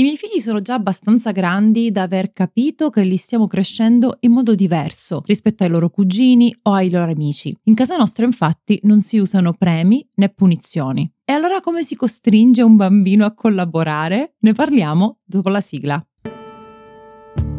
[0.00, 4.32] I miei figli sono già abbastanza grandi da aver capito che li stiamo crescendo in
[4.32, 7.54] modo diverso rispetto ai loro cugini o ai loro amici.
[7.64, 11.12] In casa nostra infatti non si usano premi né punizioni.
[11.22, 14.36] E allora come si costringe un bambino a collaborare?
[14.38, 16.02] Ne parliamo dopo la sigla.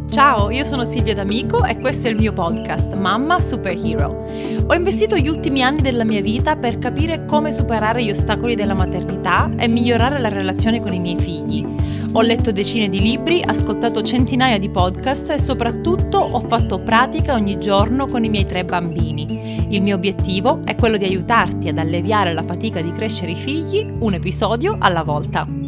[0.09, 4.25] Ciao, io sono Silvia D'Amico e questo è il mio podcast Mamma Superhero.
[4.67, 8.73] Ho investito gli ultimi anni della mia vita per capire come superare gli ostacoli della
[8.73, 11.65] maternità e migliorare la relazione con i miei figli.
[12.13, 17.57] Ho letto decine di libri, ascoltato centinaia di podcast e soprattutto ho fatto pratica ogni
[17.57, 19.73] giorno con i miei tre bambini.
[19.73, 23.89] Il mio obiettivo è quello di aiutarti ad alleviare la fatica di crescere i figli
[23.99, 25.60] un episodio alla volta.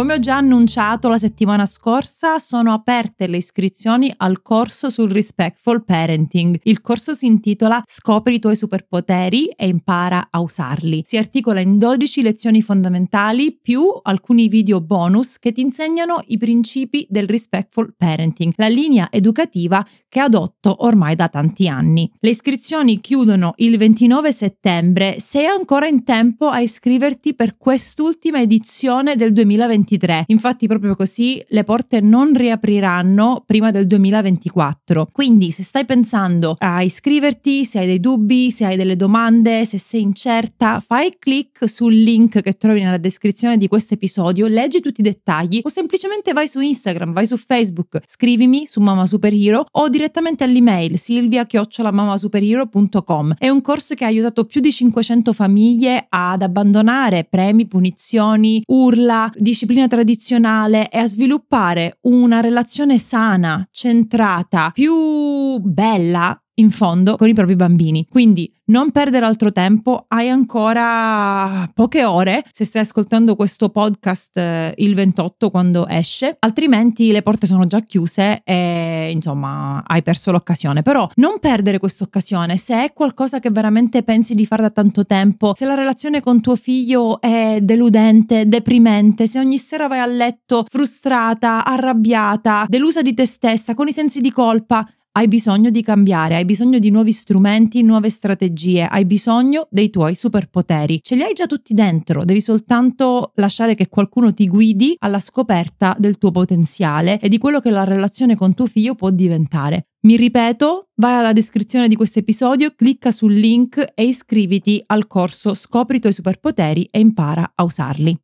[0.00, 5.84] Come ho già annunciato la settimana scorsa, sono aperte le iscrizioni al corso sul Respectful
[5.84, 6.58] Parenting.
[6.62, 11.02] Il corso si intitola Scopri i tuoi superpoteri e impara a usarli.
[11.04, 17.06] Si articola in 12 lezioni fondamentali più alcuni video bonus che ti insegnano i principi
[17.10, 22.10] del Respectful Parenting, la linea educativa che adotto ormai da tanti anni.
[22.20, 25.20] Le iscrizioni chiudono il 29 settembre.
[25.20, 30.24] Sei ancora in tempo a iscriverti per quest'ultima edizione del 2023 2023.
[30.26, 35.08] Infatti proprio così le porte non riapriranno prima del 2024.
[35.10, 39.78] Quindi se stai pensando a iscriverti, se hai dei dubbi, se hai delle domande, se
[39.78, 45.00] sei incerta, fai clic sul link che trovi nella descrizione di questo episodio, leggi tutti
[45.00, 49.88] i dettagli o semplicemente vai su Instagram, vai su Facebook, scrivimi su Mama Superhero o
[49.88, 53.34] direttamente all'email silvia-mamasuperhero.com.
[53.38, 59.30] È un corso che ha aiutato più di 500 famiglie ad abbandonare premi, punizioni, urla,
[59.36, 67.28] discipline disciplina tradizionale e a sviluppare una relazione sana, centrata, più bella in fondo con
[67.28, 68.06] i propri bambini.
[68.08, 74.74] Quindi non perdere altro tempo, hai ancora poche ore se stai ascoltando questo podcast eh,
[74.76, 80.82] il 28 quando esce, altrimenti le porte sono già chiuse e insomma hai perso l'occasione.
[80.82, 85.04] Però non perdere questa occasione se è qualcosa che veramente pensi di fare da tanto
[85.04, 90.06] tempo, se la relazione con tuo figlio è deludente, deprimente, se ogni sera vai a
[90.06, 95.82] letto frustrata, arrabbiata, delusa di te stessa, con i sensi di colpa, hai bisogno di
[95.82, 101.00] cambiare, hai bisogno di nuovi strumenti, nuove strategie, hai bisogno dei tuoi superpoteri.
[101.02, 105.96] Ce li hai già tutti dentro, devi soltanto lasciare che qualcuno ti guidi alla scoperta
[105.98, 109.86] del tuo potenziale e di quello che la relazione con tuo figlio può diventare.
[110.02, 115.54] Mi ripeto, vai alla descrizione di questo episodio, clicca sul link e iscriviti al corso
[115.54, 118.16] Scopri i tuoi superpoteri e impara a usarli.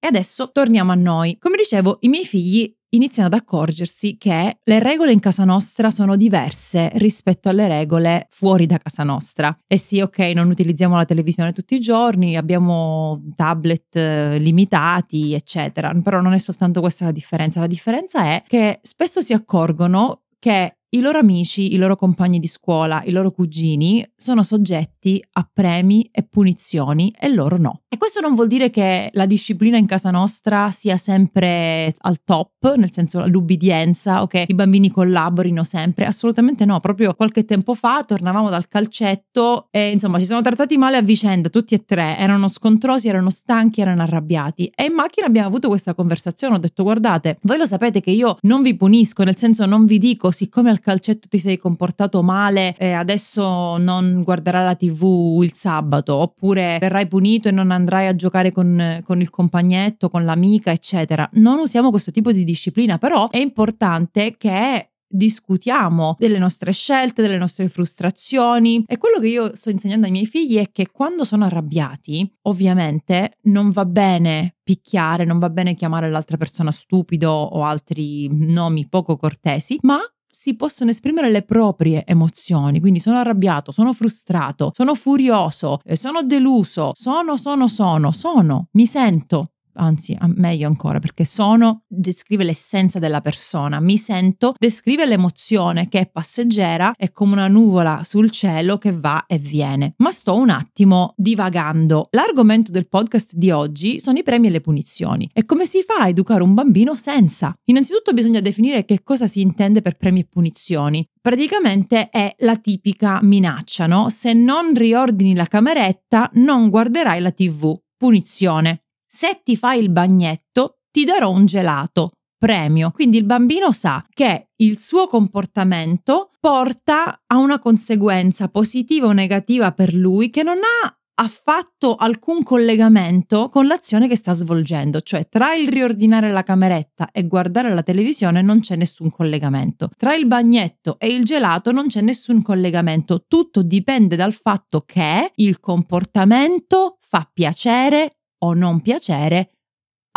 [0.00, 1.38] E adesso torniamo a noi.
[1.40, 6.16] Come dicevo, i miei figli iniziano ad accorgersi che le regole in casa nostra sono
[6.16, 9.56] diverse rispetto alle regole fuori da casa nostra.
[9.66, 15.92] E sì, ok, non utilizziamo la televisione tutti i giorni, abbiamo tablet eh, limitati, eccetera,
[16.02, 17.60] però non è soltanto questa la differenza.
[17.60, 22.46] La differenza è che spesso si accorgono che i loro amici, i loro compagni di
[22.46, 27.82] scuola, i loro cugini sono soggetti a premi e punizioni e loro no.
[27.88, 32.74] E questo non vuol dire che la disciplina in casa nostra sia sempre al top,
[32.76, 36.80] nel senso l'ubbidienza o che i bambini collaborino sempre, assolutamente no.
[36.80, 41.50] Proprio qualche tempo fa tornavamo dal calcetto e insomma si sono trattati male a vicenda,
[41.50, 45.94] tutti e tre, erano scontrosi, erano stanchi, erano arrabbiati e in macchina abbiamo avuto questa
[45.94, 49.84] conversazione, ho detto guardate, voi lo sapete che io non vi punisco, nel senso non
[49.84, 54.74] vi dico siccome al al calcetto ti sei comportato male e adesso non guarderai la
[54.74, 60.08] tv il sabato, oppure verrai punito e non andrai a giocare con, con il compagnetto,
[60.08, 61.28] con l'amica, eccetera.
[61.34, 67.38] Non usiamo questo tipo di disciplina, però è importante che discutiamo delle nostre scelte, delle
[67.38, 71.46] nostre frustrazioni e quello che io sto insegnando ai miei figli è che quando sono
[71.46, 78.28] arrabbiati, ovviamente non va bene picchiare, non va bene chiamare l'altra persona stupido o altri
[78.30, 79.98] nomi poco cortesi, ma
[80.40, 86.22] si possono esprimere le proprie emozioni, quindi sono arrabbiato, sono frustrato, sono furioso, eh, sono
[86.22, 93.20] deluso, sono, sono, sono, sono, mi sento, anzi meglio ancora perché sono descrive l'essenza della
[93.20, 98.92] persona, mi sento descrive l'emozione che è passeggera, è come una nuvola sul cielo che
[98.92, 99.94] va e viene.
[99.98, 102.08] Ma sto un attimo divagando.
[102.10, 105.30] L'argomento del podcast di oggi sono i premi e le punizioni.
[105.32, 107.54] E come si fa a educare un bambino senza?
[107.64, 111.08] Innanzitutto bisogna definire che cosa si intende per premi e punizioni.
[111.20, 114.08] Praticamente è la tipica minaccia, no?
[114.08, 117.76] Se non riordini la cameretta, non guarderai la TV.
[117.96, 122.10] Punizione se ti fai il bagnetto ti darò un gelato.
[122.38, 122.92] Premio.
[122.92, 129.72] Quindi il bambino sa che il suo comportamento porta a una conseguenza positiva o negativa
[129.72, 135.28] per lui che non ha ha fatto alcun collegamento con l'azione che sta svolgendo, cioè
[135.28, 140.26] tra il riordinare la cameretta e guardare la televisione non c'è nessun collegamento, tra il
[140.26, 146.98] bagnetto e il gelato non c'è nessun collegamento, tutto dipende dal fatto che il comportamento
[147.00, 149.50] fa piacere o non piacere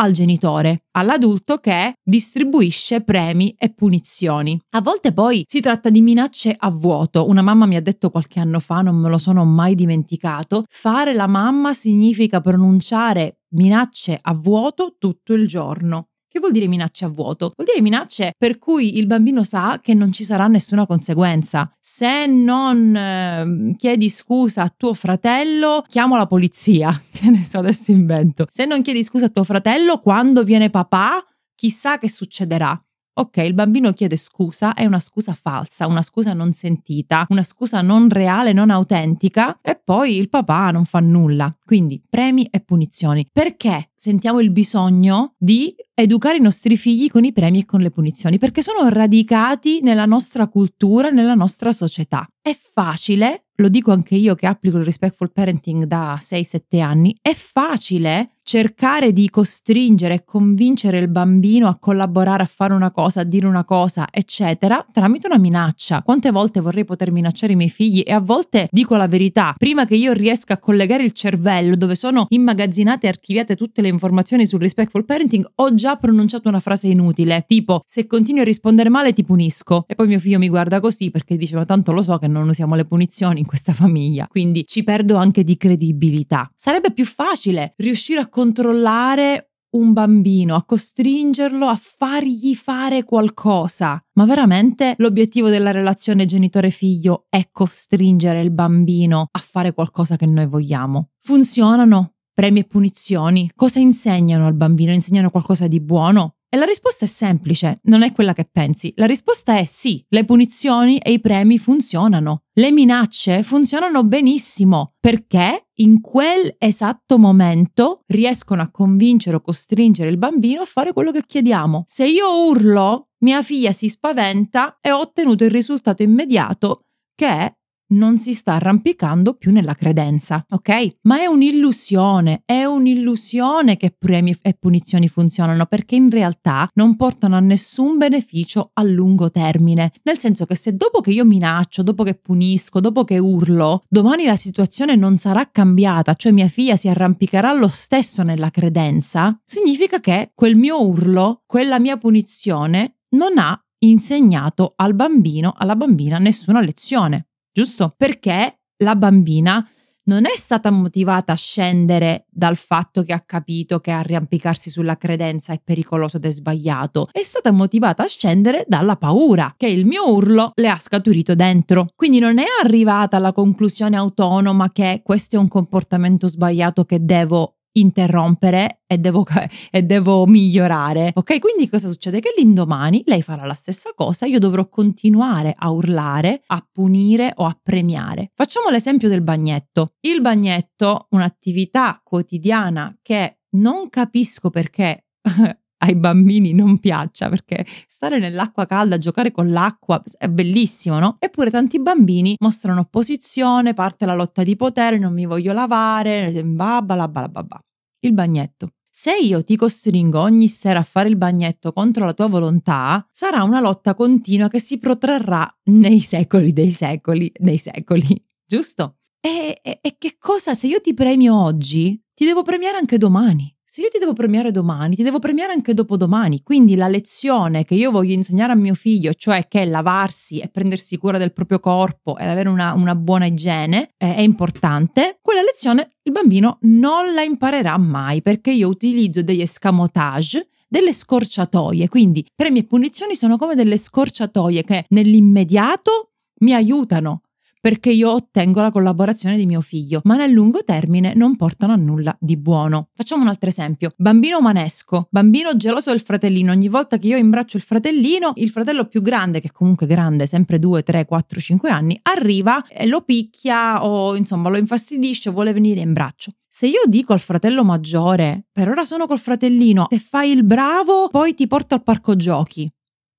[0.02, 4.60] al genitore, all'adulto che distribuisce premi e punizioni.
[4.70, 7.28] A volte poi si tratta di minacce a vuoto.
[7.28, 11.14] Una mamma mi ha detto qualche anno fa, non me lo sono mai dimenticato, fare
[11.14, 16.08] la mamma significa pronunciare minacce a vuoto tutto il giorno.
[16.32, 17.52] Che vuol dire minacce a vuoto?
[17.54, 21.70] Vuol dire minacce per cui il bambino sa che non ci sarà nessuna conseguenza.
[21.78, 26.90] Se non eh, chiedi scusa a tuo fratello, chiamo la polizia.
[27.12, 28.46] Che ne so, adesso invento.
[28.48, 31.22] Se non chiedi scusa a tuo fratello, quando viene papà,
[31.54, 32.82] chissà che succederà.
[33.14, 37.82] Ok, il bambino chiede scusa, è una scusa falsa, una scusa non sentita, una scusa
[37.82, 41.54] non reale, non autentica e poi il papà non fa nulla.
[41.62, 43.28] Quindi premi e punizioni.
[43.30, 47.90] Perché sentiamo il bisogno di educare i nostri figli con i premi e con le
[47.90, 48.38] punizioni?
[48.38, 52.26] Perché sono radicati nella nostra cultura, nella nostra società.
[52.40, 57.32] È facile lo dico anche io che applico il respectful parenting da 6-7 anni, è
[57.32, 63.24] facile cercare di costringere e convincere il bambino a collaborare, a fare una cosa, a
[63.24, 66.02] dire una cosa, eccetera, tramite una minaccia.
[66.02, 69.84] Quante volte vorrei poter minacciare i miei figli e a volte dico la verità, prima
[69.84, 74.46] che io riesca a collegare il cervello dove sono immagazzinate e archiviate tutte le informazioni
[74.46, 79.12] sul respectful parenting, ho già pronunciato una frase inutile, tipo se continui a rispondere male
[79.12, 79.84] ti punisco.
[79.86, 82.48] E poi mio figlio mi guarda così perché dice ma tanto lo so che non
[82.48, 86.50] usiamo le punizioni in questa famiglia, quindi ci perdo anche di credibilità.
[86.56, 94.02] Sarebbe più facile riuscire a controllare un bambino, a costringerlo a fargli fare qualcosa.
[94.14, 100.46] Ma veramente l'obiettivo della relazione genitore-figlio è costringere il bambino a fare qualcosa che noi
[100.46, 101.10] vogliamo.
[101.20, 103.50] Funzionano premi e punizioni?
[103.54, 104.92] Cosa insegnano al bambino?
[104.92, 106.36] Insegnano qualcosa di buono?
[106.54, 108.92] E la risposta è semplice, non è quella che pensi.
[108.96, 112.42] La risposta è sì, le punizioni e i premi funzionano.
[112.52, 120.16] Le minacce funzionano benissimo perché in quel esatto momento riescono a convincere o costringere il
[120.16, 121.84] bambino a fare quello che chiediamo.
[121.86, 127.52] Se io urlo, mia figlia si spaventa e ho ottenuto il risultato immediato che è
[127.92, 130.96] non si sta arrampicando più nella credenza, ok?
[131.02, 137.36] Ma è un'illusione, è un'illusione che premi e punizioni funzionano perché in realtà non portano
[137.36, 139.92] a nessun beneficio a lungo termine.
[140.02, 144.24] Nel senso che se dopo che io minaccio, dopo che punisco, dopo che urlo, domani
[144.24, 150.00] la situazione non sarà cambiata, cioè mia figlia si arrampicherà lo stesso nella credenza, significa
[150.00, 156.60] che quel mio urlo, quella mia punizione non ha insegnato al bambino, alla bambina nessuna
[156.60, 157.94] lezione giusto?
[157.96, 159.66] Perché la bambina
[160.04, 165.52] non è stata motivata a scendere dal fatto che ha capito che arrampicarsi sulla credenza
[165.52, 170.12] è pericoloso ed è sbagliato, è stata motivata a scendere dalla paura che il mio
[170.12, 171.88] urlo le ha scaturito dentro.
[171.94, 177.58] Quindi non è arrivata alla conclusione autonoma che questo è un comportamento sbagliato che devo
[177.72, 179.24] interrompere e devo,
[179.70, 181.12] e devo, migliorare.
[181.14, 182.20] Ok, quindi cosa succede?
[182.20, 187.44] Che l'indomani lei farà la stessa cosa, io dovrò continuare a urlare, a punire o
[187.44, 188.30] a premiare.
[188.34, 189.94] Facciamo l'esempio del bagnetto.
[190.00, 195.06] Il bagnetto, un'attività quotidiana che non capisco perché
[195.82, 201.16] ai bambini non piaccia perché stare nell'acqua calda, giocare con l'acqua è bellissimo, no?
[201.18, 206.94] Eppure tanti bambini mostrano opposizione, parte la lotta di potere, non mi voglio lavare, babba,
[206.94, 207.60] la babba.
[208.00, 208.68] Il bagnetto.
[208.94, 213.42] Se io ti costringo ogni sera a fare il bagnetto contro la tua volontà, sarà
[213.42, 218.06] una lotta continua che si protrarrà nei secoli dei secoli dei secoli,
[218.46, 218.98] giusto?
[219.18, 223.52] E, e, e che cosa se io ti premio oggi, ti devo premiare anche domani?
[223.72, 226.42] Se io ti devo premiare domani, ti devo premiare anche dopodomani.
[226.42, 230.98] Quindi la lezione che io voglio insegnare a mio figlio, cioè che lavarsi e prendersi
[230.98, 235.92] cura del proprio corpo ed avere una, una buona igiene eh, è importante, quella lezione
[236.02, 241.88] il bambino non la imparerà mai perché io utilizzo degli escamotage delle scorciatoie.
[241.88, 246.10] Quindi premi e punizioni sono come delle scorciatoie che nell'immediato
[246.40, 247.22] mi aiutano
[247.62, 251.76] perché io ottengo la collaborazione di mio figlio, ma nel lungo termine non portano a
[251.76, 252.88] nulla di buono.
[252.92, 253.92] Facciamo un altro esempio.
[253.96, 256.50] Bambino manesco, bambino geloso del fratellino.
[256.50, 260.58] Ogni volta che io imbraccio il fratellino, il fratello più grande, che comunque grande, sempre
[260.58, 265.82] 2, 3, 4, 5 anni, arriva e lo picchia o insomma lo infastidisce, vuole venire
[265.82, 266.32] in braccio.
[266.48, 271.06] Se io dico al fratello maggiore, per ora sono col fratellino, se fai il bravo,
[271.10, 272.68] poi ti porto al parco giochi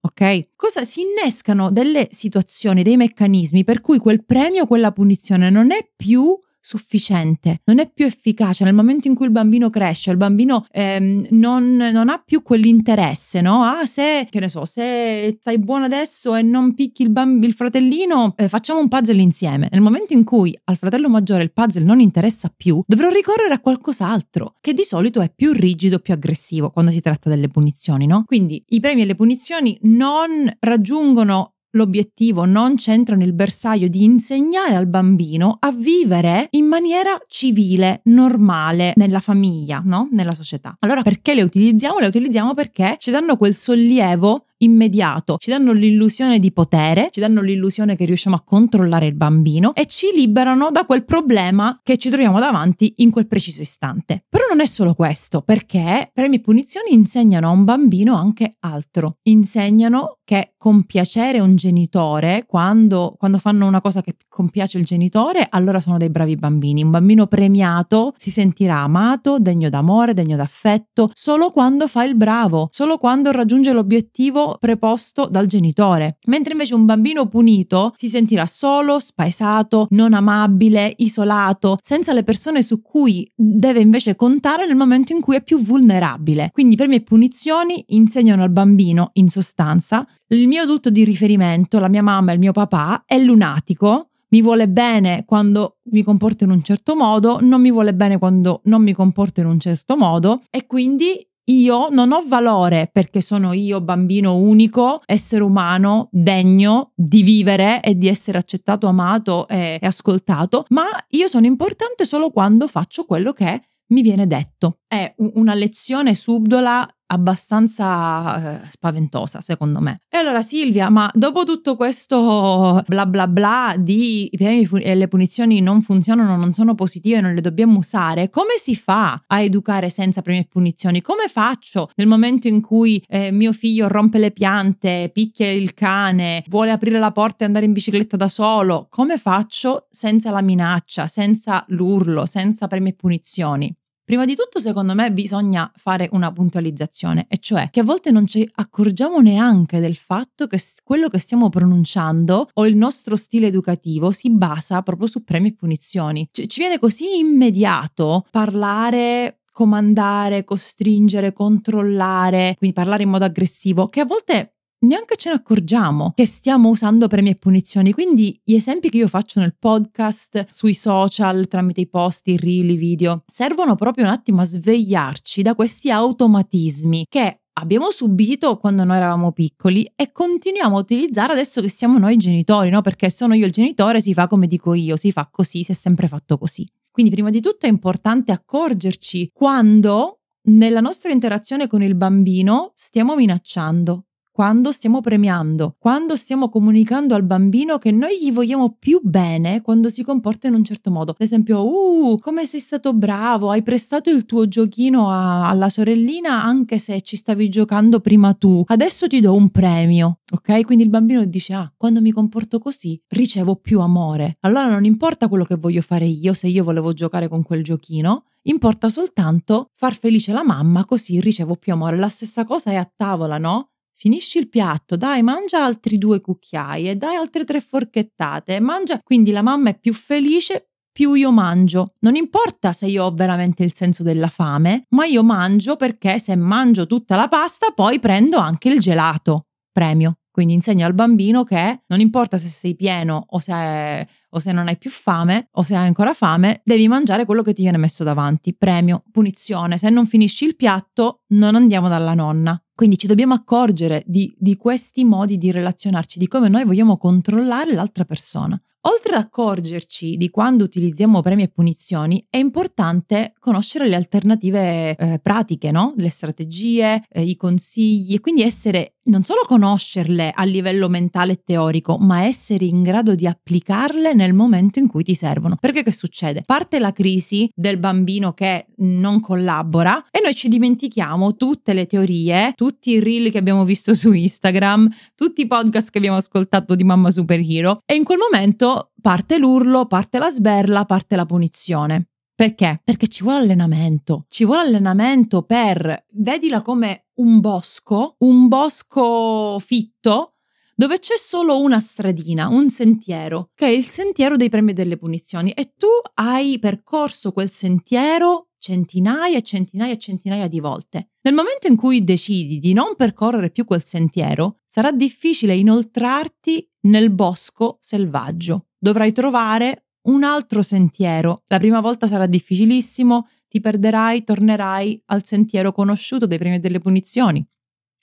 [0.06, 0.56] ok?
[0.56, 5.88] Cosa si innescano delle situazioni, dei meccanismi per cui quel premio, quella punizione non è
[5.96, 10.66] più sufficiente, non è più efficace nel momento in cui il bambino cresce, il bambino
[10.72, 13.64] ehm, non, non, ha più quell'interesse, no?
[13.64, 17.54] Ah, se, che ne so, se stai buono adesso e non picchi il, bamb- il
[17.54, 19.68] fratellino, eh, facciamo un puzzle insieme.
[19.72, 23.60] Nel momento in cui al fratello maggiore il puzzle non interessa più, dovrò ricorrere a
[23.60, 28.24] qualcos'altro, che di solito è più rigido, più aggressivo quando si tratta delle punizioni, no?
[28.26, 34.76] Quindi i premi e le punizioni non raggiungono L'obiettivo non c'entra nel bersaglio di insegnare
[34.76, 40.08] al bambino a vivere in maniera civile, normale, nella famiglia, no?
[40.12, 40.76] Nella società.
[40.82, 41.98] Allora perché le utilizziamo?
[41.98, 47.42] Le utilizziamo perché ci danno quel sollievo immediato, ci danno l'illusione di potere, ci danno
[47.42, 52.10] l'illusione che riusciamo a controllare il bambino e ci liberano da quel problema che ci
[52.10, 54.24] troviamo davanti in quel preciso istante.
[54.30, 59.18] Però non è solo questo, perché premi e punizioni insegnano a un bambino anche altro.
[59.24, 65.80] Insegnano che compiacere un genitore, quando, quando fanno una cosa che compiace il genitore, allora
[65.80, 66.84] sono dei bravi bambini.
[66.84, 72.70] Un bambino premiato si sentirà amato, degno d'amore, degno d'affetto, solo quando fa il bravo,
[72.72, 79.00] solo quando raggiunge l'obiettivo preposto dal genitore, mentre invece un bambino punito si sentirà solo,
[79.00, 85.22] spaesato, non amabile, isolato, senza le persone su cui deve invece contare nel momento in
[85.22, 86.50] cui è più vulnerabile.
[86.52, 91.90] Quindi premi e punizioni insegnano al bambino, in sostanza, il mio adulto di riferimento, la
[91.90, 96.50] mia mamma e il mio papà, è lunatico, mi vuole bene quando mi comporto in
[96.50, 100.42] un certo modo, non mi vuole bene quando non mi comporto in un certo modo
[100.50, 107.24] e quindi io non ho valore perché sono io bambino unico, essere umano, degno di
[107.24, 113.06] vivere e di essere accettato, amato e, ascoltato, ma io sono importante solo quando faccio
[113.06, 114.80] quello che mi viene detto.
[114.88, 120.02] È una lezione subdola abbastanza eh, spaventosa, secondo me.
[120.10, 125.08] E allora Silvia, ma dopo tutto questo bla bla bla di i premi e le
[125.08, 129.90] punizioni non funzionano, non sono positive, non le dobbiamo usare, come si fa a educare
[129.90, 131.02] senza premi e punizioni?
[131.02, 136.44] Come faccio nel momento in cui eh, mio figlio rompe le piante, picchia il cane,
[136.48, 138.88] vuole aprire la porta e andare in bicicletta da solo?
[138.90, 143.76] Come faccio senza la minaccia, senza l'urlo, senza premi e punizioni?
[144.06, 148.28] Prima di tutto, secondo me, bisogna fare una puntualizzazione, e cioè che a volte non
[148.28, 154.12] ci accorgiamo neanche del fatto che quello che stiamo pronunciando o il nostro stile educativo
[154.12, 156.28] si basa proprio su premi e punizioni.
[156.30, 164.00] Cioè, ci viene così immediato parlare comandare, costringere, controllare, quindi parlare in modo aggressivo, che
[164.00, 164.53] a volte
[164.84, 167.92] neanche ce ne accorgiamo che stiamo usando premi e punizioni.
[167.92, 172.70] Quindi gli esempi che io faccio nel podcast, sui social, tramite i post, i reel,
[172.70, 178.84] i video, servono proprio un attimo a svegliarci da questi automatismi che abbiamo subito quando
[178.84, 182.82] noi eravamo piccoli e continuiamo a utilizzare adesso che siamo noi genitori, no?
[182.82, 185.76] Perché sono io il genitore, si fa come dico io, si fa così, si è
[185.76, 186.68] sempre fatto così.
[186.92, 193.16] Quindi prima di tutto è importante accorgerci quando nella nostra interazione con il bambino stiamo
[193.16, 199.62] minacciando, quando stiamo premiando, quando stiamo comunicando al bambino che noi gli vogliamo più bene
[199.62, 201.12] quando si comporta in un certo modo.
[201.12, 206.44] Ad esempio, uh, come sei stato bravo, hai prestato il tuo giochino a, alla sorellina
[206.44, 208.64] anche se ci stavi giocando prima tu.
[208.66, 210.66] Adesso ti do un premio, ok?
[210.66, 214.38] Quindi il bambino dice, ah, quando mi comporto così ricevo più amore.
[214.40, 218.24] Allora non importa quello che voglio fare io, se io volevo giocare con quel giochino,
[218.44, 221.98] importa soltanto far felice la mamma così ricevo più amore.
[221.98, 223.68] La stessa cosa è a tavola, no?
[224.04, 229.00] Finisci il piatto, dai, mangia altri due cucchiai dai altre tre forchettate, mangia.
[229.02, 231.94] Quindi la mamma è più felice più io mangio.
[232.02, 236.36] Non importa se io ho veramente il senso della fame, ma io mangio perché se
[236.36, 239.46] mangio tutta la pasta poi prendo anche il gelato.
[239.72, 240.18] Premio.
[240.30, 244.68] Quindi insegno al bambino che non importa se sei pieno o se, o se, non
[244.68, 248.04] hai più fame o se hai ancora fame, devi mangiare quello che ti viene messo
[248.04, 248.54] davanti.
[248.54, 249.78] Premio, punizione.
[249.78, 252.63] Se non finisci il piatto, non andiamo dalla nonna.
[252.76, 257.74] Quindi ci dobbiamo accorgere di, di questi modi di relazionarci, di come noi vogliamo controllare
[257.74, 258.60] l'altra persona.
[258.86, 265.20] Oltre ad accorgerci di quando utilizziamo premi e punizioni, è importante conoscere le alternative eh,
[265.20, 265.94] pratiche, no?
[265.96, 271.42] le strategie, eh, i consigli e quindi essere non solo conoscerle a livello mentale e
[271.44, 275.58] teorico, ma essere in grado di applicarle nel momento in cui ti servono.
[275.60, 276.42] Perché che succede?
[276.46, 282.54] Parte la crisi del bambino che non collabora e noi ci dimentichiamo tutte le teorie,
[282.56, 286.84] tutti i reel che abbiamo visto su Instagram, tutti i podcast che abbiamo ascoltato di
[286.84, 292.10] Mamma Superhero e in quel momento parte l'urlo, parte la sberla, parte la punizione.
[292.36, 292.82] Perché?
[292.84, 294.26] Perché ci vuole allenamento.
[294.28, 300.34] Ci vuole allenamento per, vedila come un bosco, un bosco fitto
[300.76, 304.98] dove c'è solo una stradina, un sentiero, che è il sentiero dei premi e delle
[304.98, 311.12] punizioni e tu hai percorso quel sentiero centinaia e centinaia e centinaia di volte.
[311.22, 317.10] Nel momento in cui decidi di non percorrere più quel sentiero, sarà difficile inoltrarti nel
[317.10, 318.68] bosco selvaggio.
[318.78, 321.44] Dovrai trovare un altro sentiero.
[321.48, 326.80] La prima volta sarà difficilissimo, ti perderai, tornerai al sentiero conosciuto dei premi e delle
[326.80, 327.46] punizioni.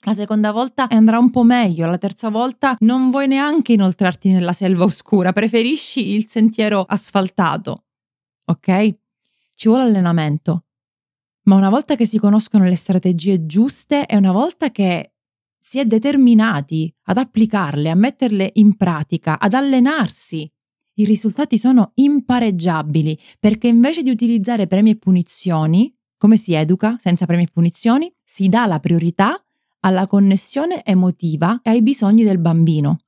[0.03, 4.53] La seconda volta andrà un po' meglio, la terza volta non vuoi neanche inoltrarti nella
[4.53, 7.83] selva oscura, preferisci il sentiero asfaltato.
[8.45, 8.95] Ok?
[9.53, 10.65] Ci vuole allenamento.
[11.43, 15.13] Ma una volta che si conoscono le strategie giuste e una volta che
[15.61, 20.51] si è determinati ad applicarle, a metterle in pratica, ad allenarsi,
[20.95, 27.25] i risultati sono impareggiabili perché invece di utilizzare premi e punizioni, come si educa senza
[27.25, 28.13] premi e punizioni?
[28.23, 29.43] Si dà la priorità
[29.79, 32.99] alla connessione emotiva e ai bisogni del bambino.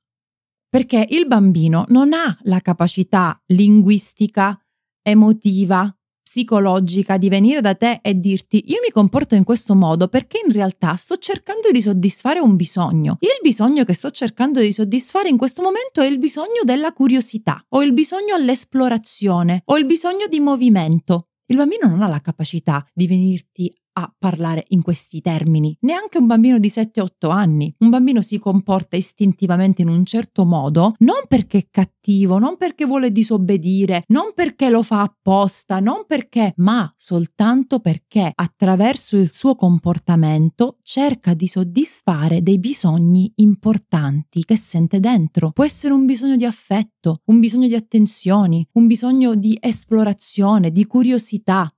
[0.68, 4.58] Perché il bambino non ha la capacità linguistica,
[5.02, 10.40] emotiva, psicologica di venire da te e dirti io mi comporto in questo modo perché
[10.44, 13.18] in realtà sto cercando di soddisfare un bisogno.
[13.20, 17.64] Il bisogno che sto cercando di soddisfare in questo momento è il bisogno della curiosità,
[17.68, 21.28] o il bisogno all'esplorazione, o il bisogno di movimento.
[21.46, 26.26] Il bambino non ha la capacità di venirti a parlare in questi termini, neanche un
[26.26, 27.74] bambino di 7-8 anni.
[27.78, 32.84] Un bambino si comporta istintivamente in un certo modo, non perché è cattivo, non perché
[32.84, 39.54] vuole disobbedire, non perché lo fa apposta, non perché, ma soltanto perché attraverso il suo
[39.54, 45.50] comportamento cerca di soddisfare dei bisogni importanti che sente dentro.
[45.50, 50.84] Può essere un bisogno di affetto, un bisogno di attenzioni, un bisogno di esplorazione, di
[50.86, 51.72] curiosità,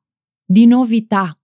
[0.44, 1.37] di novità,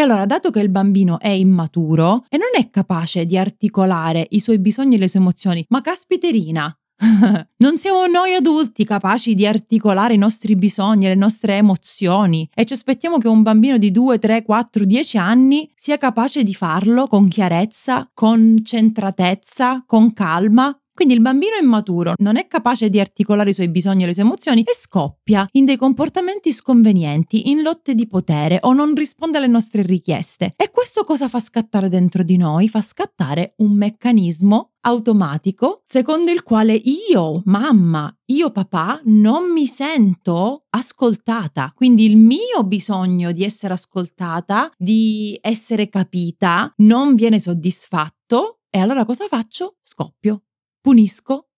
[0.00, 4.40] e allora, dato che il bambino è immaturo e non è capace di articolare i
[4.40, 6.74] suoi bisogni e le sue emozioni, ma caspiterina,
[7.58, 12.72] non siamo noi adulti capaci di articolare i nostri bisogni, le nostre emozioni e ci
[12.72, 17.28] aspettiamo che un bambino di 2, 3, 4, 10 anni sia capace di farlo con
[17.28, 20.74] chiarezza, con centratezza, con calma.
[21.00, 24.22] Quindi il bambino immaturo non è capace di articolare i suoi bisogni e le sue
[24.22, 29.46] emozioni e scoppia in dei comportamenti sconvenienti, in lotte di potere o non risponde alle
[29.46, 30.52] nostre richieste.
[30.54, 32.68] E questo cosa fa scattare dentro di noi?
[32.68, 40.64] Fa scattare un meccanismo automatico secondo il quale io, mamma, io papà, non mi sento
[40.68, 41.72] ascoltata.
[41.74, 48.58] Quindi il mio bisogno di essere ascoltata, di essere capita, non viene soddisfatto.
[48.68, 49.76] E allora cosa faccio?
[49.82, 50.42] Scoppio
[50.80, 51.48] punisco,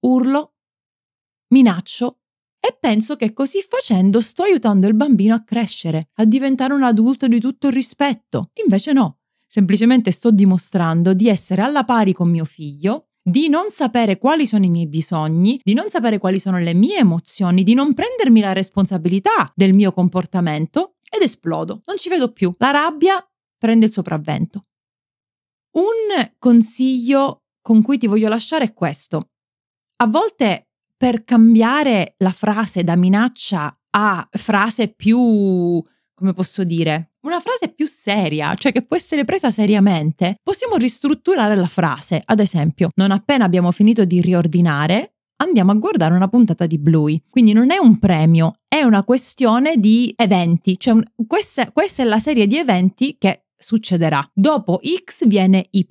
[0.00, 0.54] urlo,
[1.48, 2.20] minaccio
[2.58, 7.28] e penso che così facendo sto aiutando il bambino a crescere, a diventare un adulto
[7.28, 8.50] di tutto il rispetto.
[8.64, 14.18] Invece no, semplicemente sto dimostrando di essere alla pari con mio figlio, di non sapere
[14.18, 17.94] quali sono i miei bisogni, di non sapere quali sono le mie emozioni, di non
[17.94, 21.82] prendermi la responsabilità del mio comportamento ed esplodo.
[21.86, 22.52] Non ci vedo più.
[22.58, 23.26] La rabbia
[23.58, 24.66] prende il sopravvento.
[25.76, 29.30] Un consiglio con cui ti voglio lasciare è questo.
[30.02, 35.82] A volte per cambiare la frase da minaccia a frase più,
[36.14, 41.56] come posso dire, una frase più seria, cioè che può essere presa seriamente, possiamo ristrutturare
[41.56, 42.20] la frase.
[42.22, 47.22] Ad esempio, non appena abbiamo finito di riordinare, andiamo a guardare una puntata di Bluey.
[47.30, 50.78] Quindi non è un premio, è una questione di eventi.
[50.78, 54.28] Cioè, questa, questa è la serie di eventi che succederà.
[54.32, 55.86] Dopo X viene Y,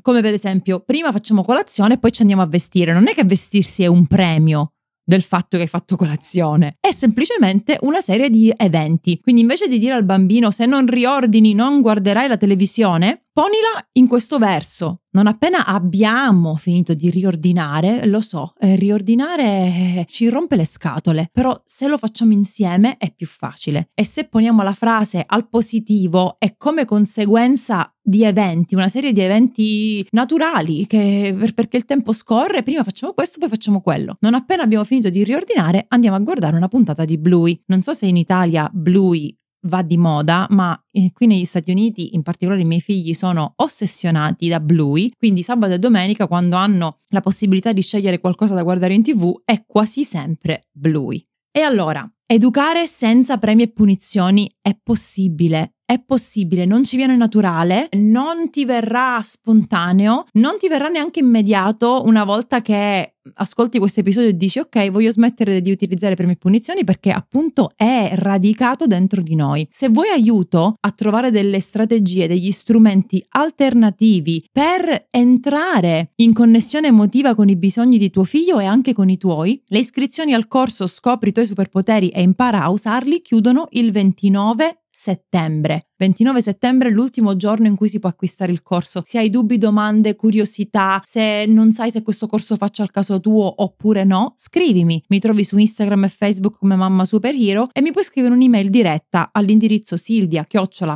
[0.00, 2.92] come per esempio prima facciamo colazione e poi ci andiamo a vestire.
[2.92, 4.72] Non è che vestirsi è un premio
[5.08, 9.18] del fatto che hai fatto colazione, è semplicemente una serie di eventi.
[9.20, 14.08] Quindi invece di dire al bambino se non riordini non guarderai la televisione, ponila in
[14.08, 15.02] questo verso.
[15.10, 21.28] Non appena abbiamo finito di riordinare, lo so, eh, riordinare eh, ci rompe le scatole,
[21.32, 23.90] però se lo facciamo insieme è più facile.
[23.94, 29.20] E se poniamo la frase al positivo e come conseguenza di eventi, una serie di
[29.20, 34.16] eventi naturali che perché il tempo scorre, prima facciamo questo, poi facciamo quello.
[34.18, 37.62] Non appena abbiamo finito di riordinare, andiamo a guardare una puntata di Bluey.
[37.66, 42.14] Non so se in Italia Bluey va di moda, ma eh, qui negli Stati Uniti,
[42.14, 47.00] in particolare i miei figli, sono ossessionati da Bluey, quindi sabato e domenica quando hanno
[47.08, 51.24] la possibilità di scegliere qualcosa da guardare in tv è quasi sempre Bluey.
[51.50, 57.88] E allora, educare senza premi e punizioni è possibile, è possibile, non ci viene naturale,
[57.92, 64.28] non ti verrà spontaneo, non ti verrà neanche immediato una volta che ascolti questo episodio
[64.28, 69.22] e dici ok, voglio smettere di utilizzare premi e punizioni perché appunto è radicato dentro
[69.22, 69.66] di noi.
[69.70, 77.34] Se vuoi aiuto a trovare delle strategie, degli strumenti alternativi per entrare in connessione emotiva
[77.34, 80.86] con i bisogni di tuo figlio e anche con i tuoi, le iscrizioni al corso
[80.86, 85.87] Scopri i tuoi superpoteri e impara a usarli chiudono il 29 settembre.
[85.98, 89.02] 29 settembre è l'ultimo giorno in cui si può acquistare il corso.
[89.04, 93.62] Se hai dubbi, domande, curiosità, se non sai se questo corso faccia al caso tuo
[93.62, 95.02] oppure no, scrivimi.
[95.08, 99.30] Mi trovi su Instagram e Facebook come Mamma Superhero e mi puoi scrivere un'email diretta
[99.32, 100.46] all'indirizzo silvia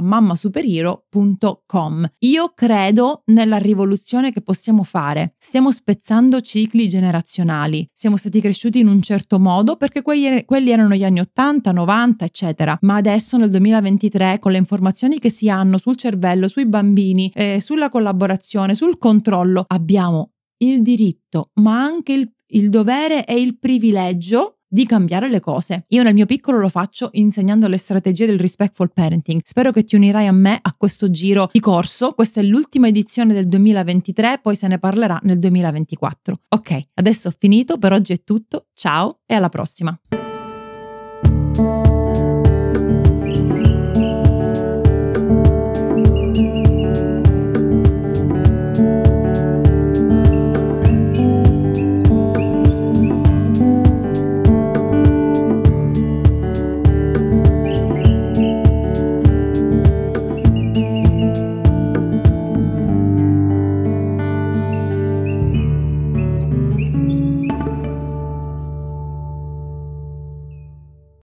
[0.01, 2.13] mammasuperiero.com.
[2.19, 5.35] Io credo nella rivoluzione che possiamo fare.
[5.39, 7.89] Stiamo spezzando cicli generazionali.
[7.93, 12.25] Siamo stati cresciuti in un certo modo perché quelli, quelli erano gli anni 80, 90,
[12.25, 12.79] eccetera.
[12.83, 17.33] Ma adesso nel 2023 con le informazioni informazioni che si hanno sul cervello, sui bambini,
[17.35, 23.59] eh, sulla collaborazione, sul controllo, abbiamo il diritto, ma anche il, il dovere e il
[23.59, 25.85] privilegio di cambiare le cose.
[25.89, 29.41] Io nel mio piccolo lo faccio insegnando le strategie del respectful parenting.
[29.45, 32.13] Spero che ti unirai a me a questo giro di corso.
[32.13, 36.35] Questa è l'ultima edizione del 2023, poi se ne parlerà nel 2024.
[36.49, 38.69] Ok, adesso ho finito, per oggi è tutto.
[38.73, 39.99] Ciao e alla prossima.